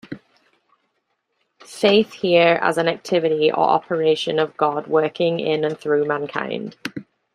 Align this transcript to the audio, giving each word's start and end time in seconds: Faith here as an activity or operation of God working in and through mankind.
Faith 1.63 2.11
here 2.13 2.57
as 2.63 2.79
an 2.79 2.87
activity 2.87 3.51
or 3.51 3.59
operation 3.59 4.39
of 4.39 4.57
God 4.57 4.87
working 4.87 5.39
in 5.39 5.63
and 5.63 5.77
through 5.77 6.05
mankind. 6.07 6.75